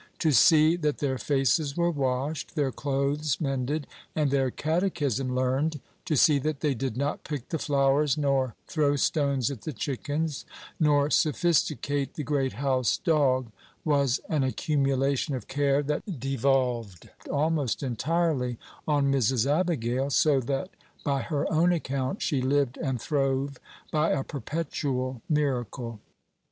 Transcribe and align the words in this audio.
To 0.17 0.31
see 0.31 0.75
that 0.77 0.97
their 0.97 1.19
faces 1.19 1.77
were 1.77 1.91
washed, 1.91 2.55
their 2.55 2.71
clothes 2.71 3.39
mended, 3.39 3.85
and 4.15 4.31
their 4.31 4.49
catechism 4.49 5.35
learned; 5.35 5.79
to 6.05 6.15
see 6.15 6.39
that 6.39 6.61
they 6.61 6.73
did 6.73 6.97
not 6.97 7.23
pick 7.23 7.49
the 7.49 7.59
flowers, 7.59 8.17
nor 8.17 8.55
throw 8.65 8.95
stones 8.95 9.51
at 9.51 9.61
the 9.61 9.71
chickens, 9.71 10.43
nor 10.79 11.11
sophisticate 11.11 12.15
the 12.15 12.23
great 12.23 12.53
house 12.53 12.97
dog, 12.97 13.51
was 13.85 14.19
an 14.27 14.41
accumulation 14.43 15.35
of 15.35 15.47
care 15.47 15.83
that 15.83 16.19
devolved 16.19 17.09
almost 17.29 17.83
entirely 17.83 18.57
on 18.87 19.11
Mrs. 19.11 19.45
Abigail, 19.45 20.09
so 20.09 20.39
that, 20.39 20.69
by 21.03 21.21
her 21.21 21.45
own 21.53 21.71
account, 21.71 22.23
she 22.23 22.41
lived 22.41 22.75
and 22.77 22.99
throve 22.99 23.59
by 23.91 24.09
a 24.09 24.23
perpetual 24.23 25.21
miracle. 25.29 25.99